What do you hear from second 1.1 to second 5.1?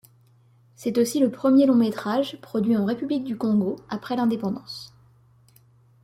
le premier long métrage produit en République du Congo après l'indépendance.